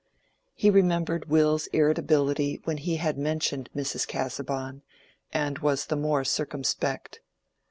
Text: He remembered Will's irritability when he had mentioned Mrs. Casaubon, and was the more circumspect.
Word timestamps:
He 0.55 0.71
remembered 0.71 1.29
Will's 1.29 1.67
irritability 1.67 2.59
when 2.63 2.77
he 2.77 2.95
had 2.95 3.19
mentioned 3.19 3.69
Mrs. 3.75 4.07
Casaubon, 4.07 4.81
and 5.31 5.59
was 5.59 5.85
the 5.85 5.95
more 5.95 6.23
circumspect. 6.23 7.19